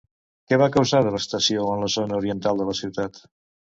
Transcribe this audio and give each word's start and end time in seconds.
Què 0.53 0.57
va 0.61 0.69
causar 0.75 1.01
devastació 1.07 1.67
en 1.75 1.83
la 1.85 1.91
zona 1.99 2.19
oriental 2.23 2.63
de 2.63 2.71
la 2.71 2.77
ciutat? 2.81 3.21